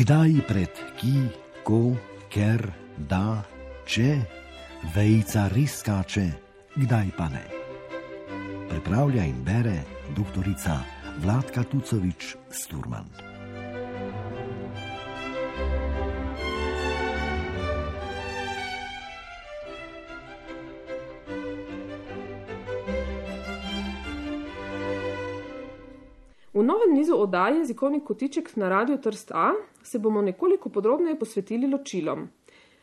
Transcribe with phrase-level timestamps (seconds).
[0.00, 1.28] Kdaj pred ki,
[1.60, 1.92] ko,
[2.32, 2.62] ker,
[3.04, 3.42] da,
[3.84, 4.14] če,
[4.94, 6.24] vejca res skače,
[6.72, 7.42] kdaj pa ne.
[8.72, 9.76] Pripravlja in bere
[10.16, 10.78] doktorica
[11.20, 13.29] Vladka Tucovič Sturman.
[26.60, 31.66] V novem nizu oddaje Jezikovni kotiček na Radio Trst A se bomo nekoliko podrobneje posvetili
[31.66, 32.28] ločilom.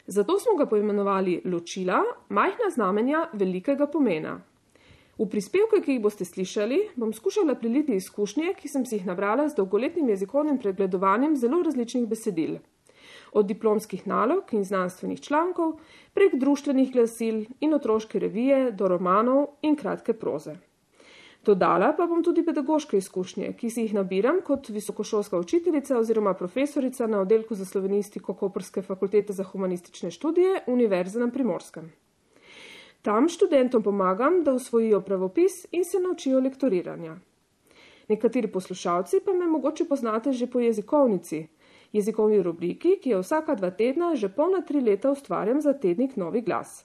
[0.08, 2.00] Zato smo ga poimenovali Ločila,
[2.30, 4.40] majhna znamenja velikega pomena.
[5.18, 9.46] V prispevke, ki jih boste slišali, bom skušala priliti izkušnje, ki sem si jih nabrala
[9.50, 12.58] z dolgoletnim jezikovnim pregledovanjem zelo različnih besedil.
[13.32, 15.78] Od diplomskih nalog in znanstvenih člankov,
[16.18, 20.58] prek društvenih glasil in otroške revije do romanov in kratke proze.
[21.48, 27.08] Dodala pa bom tudi pedagoške izkušnje, ki si jih nabiram kot visokošolska učiteljica oziroma profesorica
[27.08, 31.86] na oddelku za slovenistiko Koperske fakultete za humanistične študije Univerze na Primorskem.
[33.02, 37.16] Tam študentom pomagam, da usvojijo pravopis in se naučijo lektoriranja.
[38.10, 41.48] Nekateri poslušalci pa me mogoče poznate že po jezikovnici,
[41.94, 46.42] jezikovni rubriki, ki jo vsaka dva tedna že polna tri leta ustvarjam za tednik Novi
[46.42, 46.84] glas.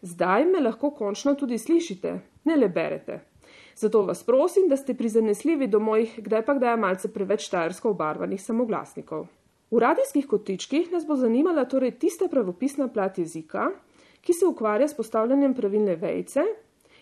[0.00, 3.33] Zdaj me lahko končno tudi slišite, ne le berete.
[3.76, 8.42] Zato vas prosim, da ste prizanesljivi do mojih, kdaj pa kdaj malce preveč štajersko obarvanih
[8.42, 9.26] samoglasnikov.
[9.70, 13.70] V radijskih kotičkih nas bo zanimala torej tista pravopisna plat jezika,
[14.20, 16.44] ki se ukvarja s postavljanjem pravilne vejce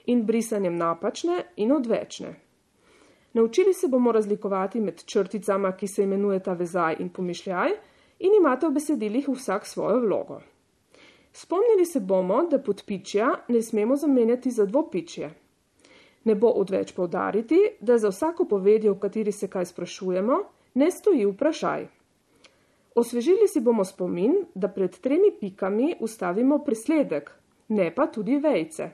[0.06, 2.34] in brisanjem napačne in odvečne.
[3.32, 7.70] Naučili se bomo razlikovati med črticama, ki se imenujeta vezaj in pomišljaj,
[8.18, 10.40] in imate v besedilih vsak svojo vlogo.
[11.32, 15.30] Spomnili se bomo, da podpičja ne smemo zamenjati za dvopičje.
[16.24, 20.38] Ne bo odveč povdariti, da za vsako povedjo, v kateri se kaj sprašujemo,
[20.74, 21.86] ne stoji vprašaj.
[22.94, 27.30] Osvežili si bomo spomin, da pred tremi pikami ustavimo presledek,
[27.68, 28.90] ne pa tudi vejce.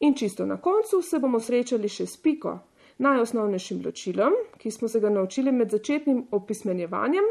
[0.00, 2.58] In čisto na koncu se bomo srečali še s piko,
[2.98, 7.28] najosnovnejšim ločilom, ki smo se ga naučili med začetnim opismenjevanjem,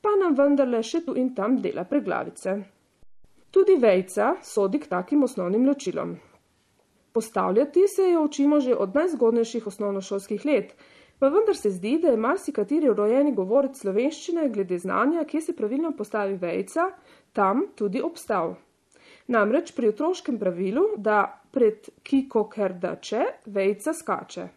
[0.00, 2.56] pa nam vendarle še tu in tam dela preglavice.
[3.50, 6.16] Tudi vejca sodi k takim osnovnim ločilom.
[7.12, 10.74] Postavljati se jo učimo že od najzgodnejših osnovnošolskih let,
[11.18, 15.92] pa vendar se zdi, da je marsikateri rojeni govorec slovenščine glede znanja, kje se pravilno
[15.96, 16.90] postavi vejca,
[17.32, 18.54] tam tudi obstal.
[19.28, 24.48] Namreč pri otroškem pravilu, da pred kiko ker da če, vejca skače.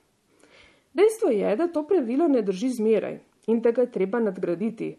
[0.94, 4.94] Dejstvo je, da to pravilo ne drži zmeraj in da ga je treba nadgraditi.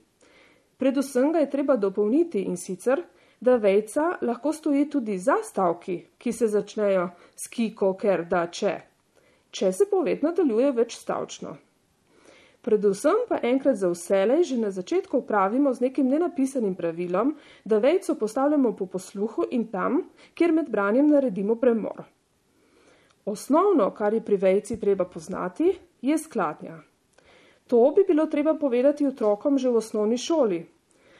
[0.77, 3.05] Predvsem ga je treba dopolniti in sicer,
[3.43, 8.77] da vejca lahko stoji tudi za stavki, ki se začnejo s kiko, ker da če,
[9.51, 11.57] če se poved nadaljuje več stavčno.
[12.63, 18.15] Predvsem pa enkrat za vselej že na začetku upravimo z nekim nenapisanim pravilom, da vejco
[18.15, 20.05] postavljamo po posluhu in tam,
[20.39, 22.05] kjer med branjem naredimo premor.
[23.27, 26.79] Osnovno, kar je pri vejci treba poznati, je skladnja.
[27.67, 30.63] To bi bilo treba povedati otrokom že v osnovni šoli,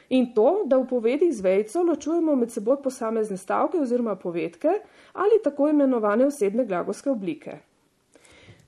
[0.09, 4.79] In to, da v povedi z vejco ločujemo med seboj posamezne stavke oziroma povedke
[5.13, 7.57] ali tako imenovane osebne glagolske oblike.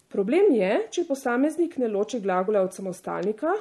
[0.08, 3.52] Problem je, če posameznik ne loči glagola od samostalnika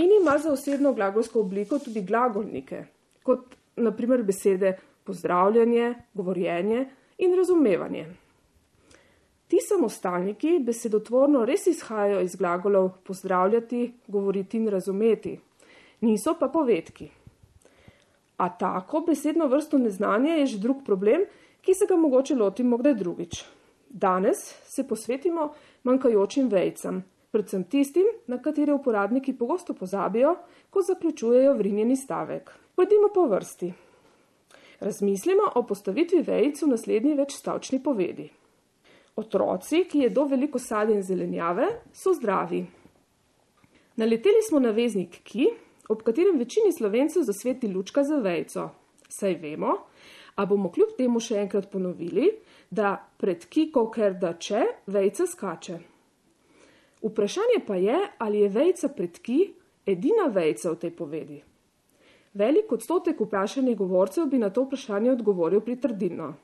[0.00, 2.84] in ima za osebno glagolsko obliko tudi glagolnike,
[3.22, 6.86] kot naprimer besede pozdravljanje, govorjenje
[7.18, 8.06] in razumevanje.
[9.50, 15.34] Ti samostalniki besedotvorno res izhajajo iz glagolov pozdravljati, govoriti in razumeti,
[16.00, 17.10] niso pa povedki.
[18.36, 21.24] A tako besedno vrsto neznanja je že drug problem,
[21.60, 23.44] ki se ga mogoče lotimo kdaj drugič.
[23.90, 25.50] Danes se posvetimo
[25.84, 30.36] manjkajočim vejcam, predvsem tistim, na katere uporabniki pogosto pozabijo,
[30.70, 32.50] ko zaključujejo vrinjeni stavek.
[32.74, 33.72] Pojdimo po vrsti.
[34.80, 38.30] Razmislimo o postavitvi vejc v naslednji večstavčni povedi.
[39.16, 42.62] Otroci, ki jedo veliko sadja in zelenjave, so zdravi.
[43.96, 45.50] Naleteli smo na veznik ki,
[45.90, 48.68] ob katerem večini slovencev zasveti lučka za vejco.
[49.08, 49.74] Saj vemo,
[50.34, 52.30] a bomo kljub temu še enkrat ponovili,
[52.70, 55.80] da pred kiko, ker da če, vejca skače.
[57.02, 59.38] Vprašanje pa je, ali je vejca pred ki
[59.86, 61.40] edina vejca v tej povedi.
[62.38, 66.34] Velik odstotek vprašanih govorcev bi na to vprašanje odgovoril pritrdilno.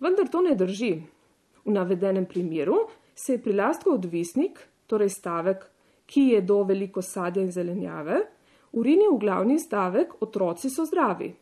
[0.00, 0.94] Vendar to ne drži.
[1.64, 4.56] V navedenem primeru se je prilastko odvisnik,
[4.88, 5.66] torej stavek,
[6.06, 8.22] ki je do veliko sadja in zelenjave,
[8.72, 11.34] urini v glavni stavek otroci so zdravi.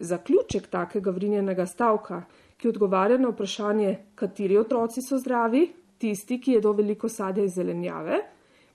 [0.00, 2.22] Zaključek takega vrinjenega stavka,
[2.56, 5.66] ki odgovarja na vprašanje, kateri otroci so zdravi,
[5.98, 8.20] tisti, ki jedo veliko sadja in zelenjave,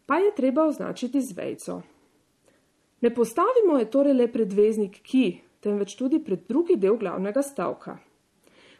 [0.06, 1.82] pa je treba označiti z vejco.
[3.02, 5.26] Ne postavimo je torej le predveznik ki,
[5.60, 7.98] temveč tudi pred drugi del glavnega stavka.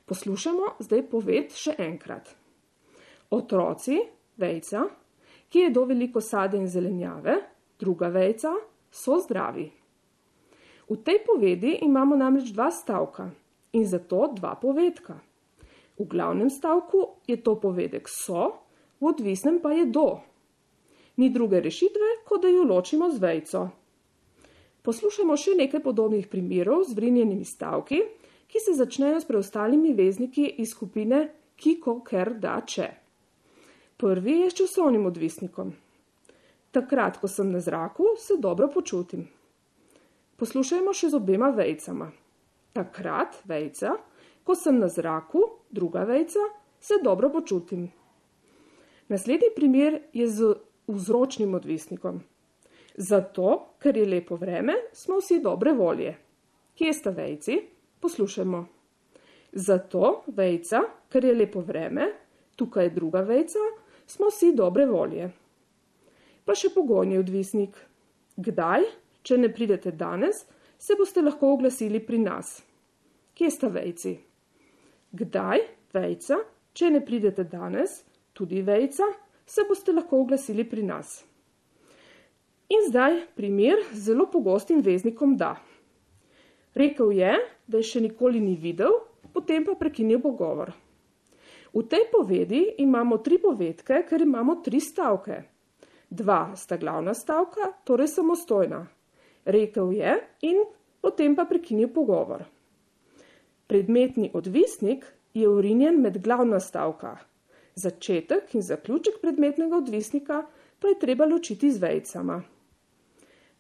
[0.06, 2.36] Poslušamo zdaj poved še enkrat.
[3.32, 4.02] Otroci,
[4.38, 4.84] vejca,
[5.50, 7.38] ki je do veliko sade in zelenjave,
[7.80, 8.52] druga vejca,
[8.94, 9.66] so zdravi.
[10.86, 13.32] V tej povedi imamo namreč dva stavka
[13.74, 15.18] in zato dva povedka.
[15.98, 18.62] V glavnem stavku je to povedek so,
[19.02, 20.22] v odvisnem pa je do.
[21.18, 23.62] Ni druge rešitve, kot da jo ločimo z vejco.
[24.84, 28.02] Poslušamo še nekaj podobnih primerov z vrinjenimi stavki,
[28.50, 32.90] ki se začnejo s preostalimi vezniki iz skupine kiko, ker, da, če.
[33.98, 35.72] Prvi je s časovnim odvisnikom.
[36.74, 39.28] Takrat, ko sem na zraku, se dobro počutim.
[40.42, 42.08] Poslušajmo še z obema vejcama.
[42.74, 43.92] Takrat, vejca,
[44.42, 46.42] ko sem na zraku, druga vejca,
[46.82, 47.92] se dobro počutim.
[49.14, 50.50] Naslednji primer je z
[50.90, 52.24] vzročnim odvisnikom.
[52.98, 56.16] Zato, ker je lepo vreme, smo vsi dobre volje.
[56.74, 57.60] Kje sta vejci?
[58.02, 58.64] Poslušajmo.
[59.54, 60.82] Zato, vejca,
[61.14, 62.10] ker je lepo vreme,
[62.58, 63.62] tukaj je druga vejca,
[64.10, 65.30] smo vsi dobre volje.
[66.44, 67.78] Pa še pogojni odvisnik.
[68.36, 68.84] Kdaj,
[69.24, 70.44] če ne pridete danes,
[70.78, 72.58] se boste lahko oglasili pri nas.
[73.38, 74.18] Kje sta vejci?
[75.16, 75.62] Kdaj,
[75.96, 76.40] vejca,
[76.74, 78.02] če ne pridete danes,
[78.34, 79.08] tudi vejca,
[79.46, 81.22] se boste lahko oglasili pri nas.
[82.74, 85.56] In zdaj primer z zelo pogostim veznikom da.
[86.76, 87.34] Rekel je,
[87.68, 88.96] da je še nikoli ni videl,
[89.34, 90.74] potem pa prekinil pogovor.
[91.74, 95.53] V tej povedi imamo tri povedke, ker imamo tri stavke.
[96.14, 98.86] Dva sta glavna stavka, torej samostojna.
[99.46, 100.12] Rekel je
[100.46, 100.60] in
[101.02, 102.44] potem pa prekinil pogovor.
[103.68, 107.18] Predmetni odvisnik je urinjen med glavna stavka.
[107.76, 110.44] Začetek in zaključek predmetnega odvisnika
[110.80, 112.44] pa je treba ločiti z vejcama.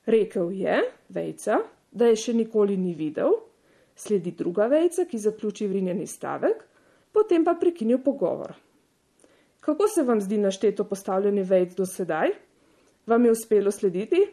[0.06, 0.78] Rekel je,
[1.10, 1.58] vejca,
[1.92, 3.34] da je še nikoli ni videl,
[3.96, 6.62] sledi druga vejca, ki zaključi vrinjeni stavek,
[7.12, 8.54] potem pa prekinil pogovor.
[9.66, 12.30] Kako se vam zdi našteto postavljanje vejc do sedaj?
[13.08, 14.28] Vam je uspelo slediti?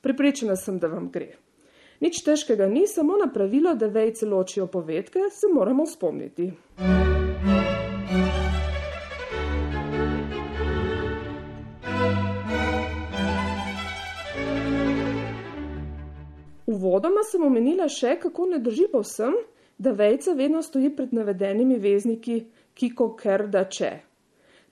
[0.00, 1.36] Pripričana sem, da vam gre.
[2.00, 6.50] Nič težkega ni, samo na pravilo, da vejce ločijo povedke, se moramo spomniti.
[16.66, 19.38] Uvodoma sem omenila še, kako ne drži povsem,
[19.78, 24.11] da vejca vedno stoji pred navedenimi vezniki kiko, ker, da, če.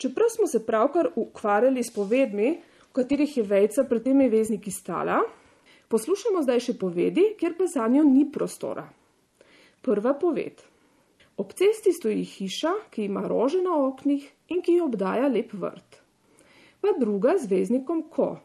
[0.00, 2.54] Čeprav smo se pravkar ukvarjali s povedmi,
[2.88, 5.20] v katerih je vejca pred temi vezniki stala,
[5.90, 8.84] Poslušamo zdaj še povedi, ker pa za njo ni prostora.
[9.82, 10.60] Prva poved.
[11.34, 15.98] Ob cesti stoji hiša, ki ima rože na oknih in ki jo obdaja lep vrt.
[16.78, 18.36] Pa druga z veznikom ko.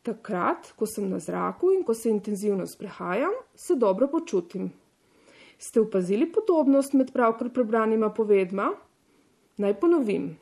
[0.00, 4.70] Takrat, ko sem na zraku in ko se intenzivno sprehajam, se dobro počutim.
[5.60, 8.72] Ste opazili podobnost med pravkar prebranima povedma?
[9.60, 10.32] Naj ponovim.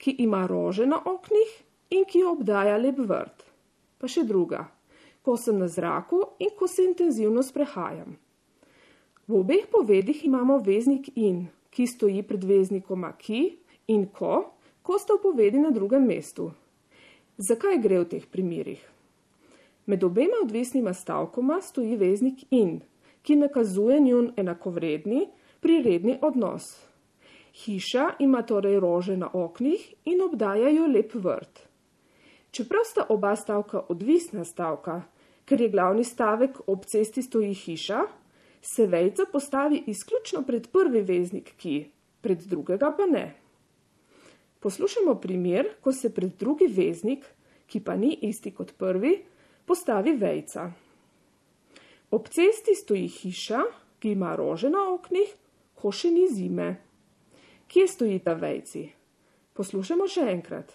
[0.00, 1.56] Ki ima rože na oknih
[1.92, 3.44] in ki obdaja lep vrt.
[4.00, 4.64] Pa še druga
[5.22, 8.16] ko sem na zraku in ko se intenzivno sprehajam.
[9.28, 13.60] V obeh povedih imamo veznik in, ki stoji pred veznikoma ki
[13.92, 14.50] in ko,
[14.82, 16.50] ko sta v povedi na drugem mestu.
[17.38, 18.80] Zakaj gre v teh primerih?
[19.86, 22.80] Med obema odvisnima stavkoma stoji veznik in,
[23.22, 25.28] ki nakazuje njun enakovredni,
[25.60, 26.89] priredni odnos.
[27.54, 31.66] Hiša ima torej rože na oknih in obdajajo lep vrt.
[32.50, 35.02] Čeprav sta oba stavka odvisna stavka,
[35.44, 38.00] ker je glavni stavek ob cesti stoji hiša,
[38.62, 41.90] se vejca postavi izključno pred prvi veznik ki,
[42.20, 43.34] pred drugega pa ne.
[44.60, 47.24] Poslušamo primer, ko se pred drugi veznik,
[47.66, 49.14] ki pa ni isti kot prvi,
[49.64, 50.70] postavi vejca.
[52.10, 53.62] Ob cesti stoji hiša,
[53.98, 55.34] ki ima rože na oknih,
[55.74, 56.89] ko še ni zime.
[57.70, 58.80] Kje stoji ta vejci?
[59.54, 60.72] Poslušamo še enkrat.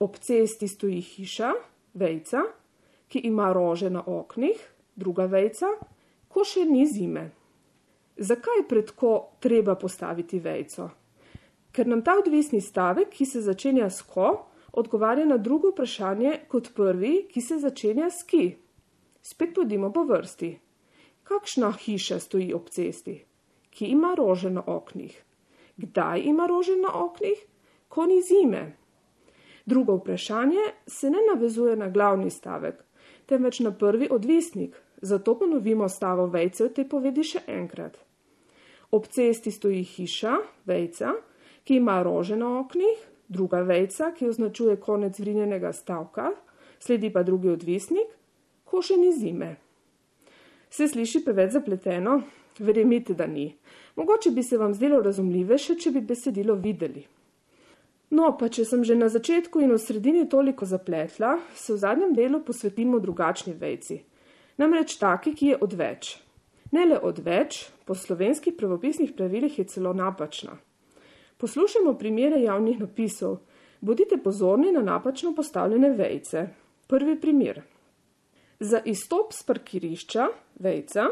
[0.00, 1.50] Ob cesti stoji hiša,
[2.00, 2.46] vejca,
[3.12, 4.62] ki ima rože na oknih,
[4.96, 5.68] druga vejca,
[6.32, 7.26] ko še ni zime.
[8.16, 9.12] Zakaj pred ko
[9.44, 10.88] treba postaviti vejco?
[11.76, 14.32] Ker nam ta odvisni stavek, ki se začenja s ko,
[14.80, 18.46] odgovarja na drugo vprašanje kot prvi, ki se začenja s ki.
[19.20, 20.54] Spet podimo po vrsti.
[21.28, 23.20] Kakšna hiša stoji ob cesti?
[23.68, 25.27] Ki ima rože na oknih?
[25.78, 27.38] Kdaj ima rože na oknih?
[27.88, 28.76] Ko ni zime.
[29.66, 32.84] Drugo vprašanje se ne navezuje na glavni stavek,
[33.26, 37.98] temveč na prvi odvisnik, zato ponovimo stavo vejce v tej povedi še enkrat.
[38.90, 40.34] Ob cesti stoji hiša,
[40.66, 41.12] vejca,
[41.64, 46.32] ki ima rože na oknih, druga vejca, ki označuje konec vrinjenega stavka,
[46.80, 48.08] sledi pa drugi odvisnik,
[48.64, 49.56] ko še ni zime.
[50.70, 52.22] Se sliši preveč zapleteno?
[52.58, 53.54] Verjemite, da ni.
[53.96, 57.04] Mogoče bi se vam zdelo razumljivejše, če bi besedilo videli.
[58.10, 62.14] No, pa če sem že na začetku in v sredini toliko zapletla, se v zadnjem
[62.16, 64.00] delu posvetimo drugačni vejci.
[64.58, 66.16] Namreč taki, ki je odveč.
[66.72, 70.56] Ne le odveč, po slovenskih pravopisnih pravilih je celo napačna.
[71.38, 73.38] Poslušajmo primere javnih napisov.
[73.80, 76.48] Bodite pozorni na napačno postavljene vejce.
[76.86, 77.62] Prvi primer.
[78.60, 80.26] Za izstop z parkirišča,
[80.58, 81.06] vejca,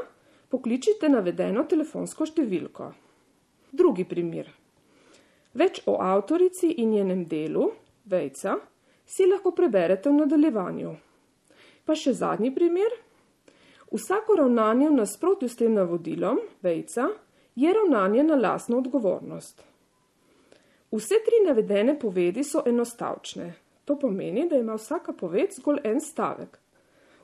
[0.48, 2.92] pokličite navedeno telefonsko številko.
[3.76, 4.48] Drugi primer.
[5.56, 7.70] Več o avtorici in njenem delu,
[8.04, 8.58] vejca,
[9.06, 10.94] si lahko preberete v nadaljevanju.
[11.86, 12.92] Pa še zadnji primer.
[13.92, 17.08] Vsako ravnanje v nasprotju s tem navodilom, vejca,
[17.56, 19.62] je ravnanje na lasno odgovornost.
[20.92, 23.54] Vse tri navedene povedi so enostavčne.
[23.86, 26.58] To pomeni, da ima vsaka poved zgolj en stavek.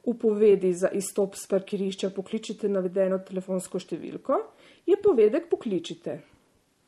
[0.03, 4.39] V povedi za izstop z parkirišča pokličite navedeno telefonsko številko,
[4.87, 6.17] je povedek pokličite.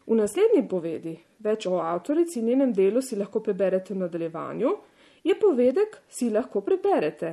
[0.04, 4.74] V naslednji povedi, več o avtorici in njenem delu si lahko preberete v nadaljevanju,
[5.24, 7.32] je povedek si lahko preberete.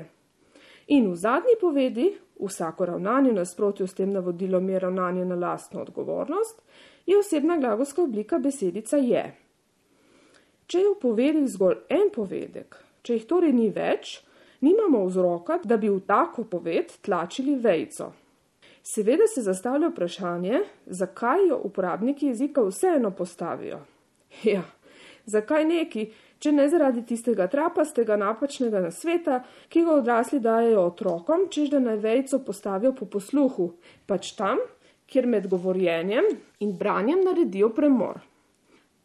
[0.94, 2.08] In v zadnji povedi,
[2.40, 6.62] vsako ravnanje nasprotju s tem navodilom je ravnanje na lastno odgovornost,
[7.06, 9.24] je osebna glagolska oblika besedica je.
[10.68, 14.22] Če je v povedi zgolj en povedek, če jih torej ni več,
[14.62, 18.12] nimamo vzroka, da bi v tako poved tlačili vejco.
[18.84, 23.80] Seveda se zastavlja vprašanje, zakaj jo uporabniki jezika vseeno postavijo.
[24.44, 24.64] Ja,
[25.26, 26.06] zakaj neki,
[26.40, 32.00] če ne zaradi tistega trapastega napačnega nasveta, ki ga odrasli dajo otrokom, čež da naj
[32.02, 33.74] vejco postavijo po posluhu,
[34.10, 34.64] pač tam,
[35.12, 36.32] kjer med govorjenjem
[36.64, 38.22] in branjem naredijo premor.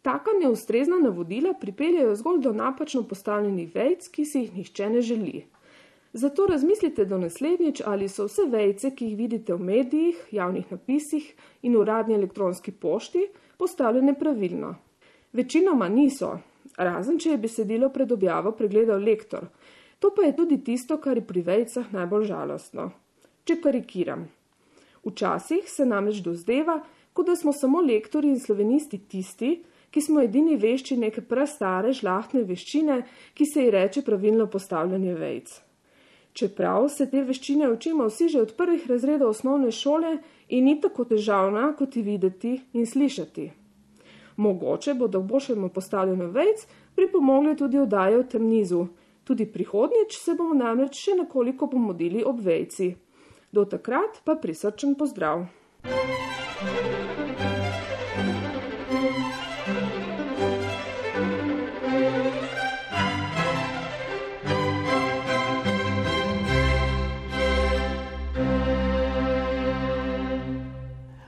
[0.06, 5.40] Taka neustrezna navodila pripeljajo zgolj do napačno postavljenih vejc, ki si jih nihče ne želi.
[6.12, 11.26] Zato razmislite do naslednjič, ali so vse vejce, ki jih vidite v medijih, javnih napisih
[11.62, 13.26] in uradni elektronski pošti,
[13.58, 14.76] postavljene pravilno.
[15.32, 16.38] Večinoma niso,
[16.78, 19.50] razen če je besedilo pred objavo pregledal lektor.
[19.98, 22.92] To pa je tudi tisto, kar je pri vejcah najbolj žalostno.
[23.44, 24.28] Če karikiram.
[25.02, 29.56] Včasih se namreč dozdeva, kot da smo samo lektori in slovenisti tisti,
[29.96, 32.98] ki smo edini vešči neke prastare žlahtne veščine,
[33.32, 35.54] ki se ji reče pravilno postavljanje vejc.
[36.36, 40.10] Čeprav se te veščine učimo vsi že od prvih razredov osnovne šole
[40.52, 43.46] in ni tako težavna, kot ji videti in slišati.
[44.36, 48.82] Mogoče bodo v boljšemu postavljanju vejc pripomogli tudi oddaje v tem nizu.
[49.24, 52.92] Tudi prihodnjič se bomo namreč še nekoliko pomodili ob vejci.
[53.48, 55.48] Do takrat pa prisrčen pozdrav.
[55.86, 56.95] Thank you.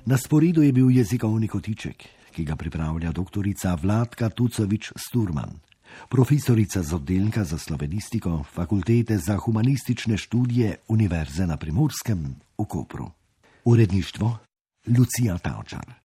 [0.08, 3.44] Na sporedu je bil jezikovni kotiček, ki ga pripravlja dr.
[3.82, 5.60] Vladka Tucovič Sturman,
[6.08, 12.24] profesorica z oddelka za slovenistiko Fakultete za humanistične študije Univerze na Primorskem
[12.58, 13.10] v Kopru.
[13.64, 14.36] Uredništvo
[14.86, 15.92] Lucija Tavčar.